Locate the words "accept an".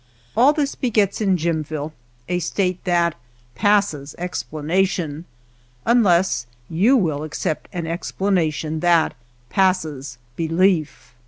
7.21-7.85